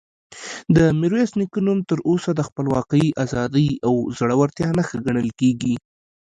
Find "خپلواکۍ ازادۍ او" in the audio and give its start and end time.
2.47-3.93